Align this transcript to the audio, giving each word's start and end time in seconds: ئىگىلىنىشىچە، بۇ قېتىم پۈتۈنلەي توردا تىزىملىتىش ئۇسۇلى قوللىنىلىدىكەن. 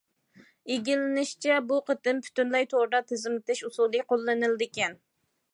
ئىگىلىنىشىچە، 0.75 1.59
بۇ 1.73 1.77
قېتىم 1.91 2.23
پۈتۈنلەي 2.29 2.67
توردا 2.73 3.05
تىزىملىتىش 3.13 3.65
ئۇسۇلى 3.71 4.05
قوللىنىلىدىكەن. 4.11 4.99